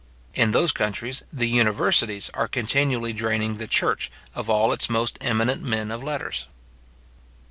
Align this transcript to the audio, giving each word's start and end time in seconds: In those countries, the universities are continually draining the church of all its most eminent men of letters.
In 0.33 0.49
those 0.49 0.71
countries, 0.71 1.21
the 1.31 1.47
universities 1.47 2.31
are 2.33 2.47
continually 2.47 3.13
draining 3.13 3.57
the 3.57 3.67
church 3.67 4.09
of 4.33 4.49
all 4.49 4.73
its 4.73 4.89
most 4.89 5.19
eminent 5.21 5.61
men 5.61 5.91
of 5.91 6.03
letters. 6.03 6.47